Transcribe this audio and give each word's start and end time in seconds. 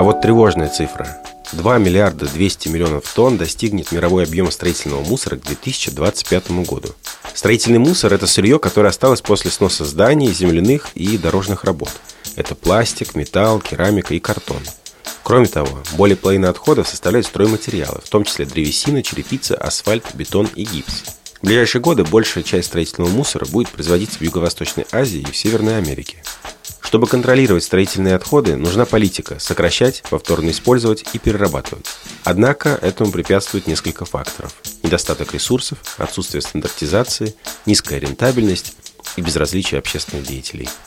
А 0.00 0.02
вот 0.02 0.22
тревожная 0.22 0.70
цифра. 0.70 1.18
2 1.52 1.76
миллиарда 1.76 2.24
200 2.24 2.70
миллионов 2.70 3.04
тонн 3.12 3.36
достигнет 3.36 3.92
мировой 3.92 4.24
объем 4.24 4.50
строительного 4.50 5.02
мусора 5.02 5.36
к 5.36 5.42
2025 5.42 6.50
году. 6.64 6.88
Строительный 7.34 7.80
мусор– 7.80 8.10
это 8.14 8.26
сырье, 8.26 8.58
которое 8.58 8.88
осталось 8.88 9.20
после 9.20 9.50
сноса 9.50 9.84
зданий, 9.84 10.32
земляных 10.32 10.88
и 10.94 11.18
дорожных 11.18 11.64
работ. 11.64 11.90
Это 12.34 12.54
пластик, 12.54 13.14
металл, 13.14 13.60
керамика 13.60 14.14
и 14.14 14.20
картон. 14.20 14.62
Кроме 15.22 15.48
того, 15.48 15.82
более 15.98 16.16
половины 16.16 16.46
отходов 16.46 16.88
составляют 16.88 17.26
стройматериалы, 17.26 18.00
в 18.02 18.08
том 18.08 18.24
числе 18.24 18.46
древесина, 18.46 19.02
черепица, 19.02 19.54
асфальт, 19.54 20.14
бетон 20.14 20.48
и 20.54 20.64
гипс. 20.64 21.04
В 21.42 21.46
ближайшие 21.46 21.82
годы 21.82 22.04
большая 22.04 22.42
часть 22.42 22.68
строительного 22.68 23.10
мусора 23.10 23.44
будет 23.44 23.68
производиться 23.68 24.16
в 24.16 24.22
Юго-Восточной 24.22 24.86
Азии 24.92 25.20
и 25.20 25.30
в 25.30 25.36
Северной 25.36 25.76
Америке. 25.76 26.22
Чтобы 26.90 27.06
контролировать 27.06 27.62
строительные 27.62 28.16
отходы, 28.16 28.56
нужна 28.56 28.84
политика– 28.84 29.38
сокращать, 29.38 30.02
повторно 30.10 30.50
использовать 30.50 31.04
и 31.12 31.20
перерабатывать. 31.20 31.86
Однако 32.24 32.70
этому 32.82 33.12
препятствует 33.12 33.68
несколько 33.68 34.04
факторов. 34.04 34.56
Недостаток 34.82 35.32
ресурсов, 35.32 35.78
отсутствие 35.98 36.42
стандартизации, 36.42 37.36
низкая 37.64 38.00
рентабельность 38.00 38.74
и 39.14 39.20
безразличие 39.20 39.78
общественных 39.78 40.26
деятелей– 40.26 40.68